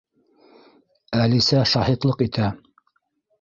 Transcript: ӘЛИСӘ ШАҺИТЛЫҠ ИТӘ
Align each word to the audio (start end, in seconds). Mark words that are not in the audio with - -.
ӘЛИСӘ 1.25 1.61
ШАҺИТЛЫҠ 1.73 2.25
ИТӘ 2.29 2.49